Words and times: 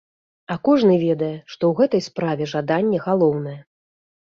А 0.53 0.55
кожны 0.67 0.95
ведае, 1.03 1.35
што 1.51 1.59
ў 1.67 1.73
гэтай 1.83 2.03
справе 2.09 2.51
жаданне 2.57 3.05
галоўнае. 3.07 3.57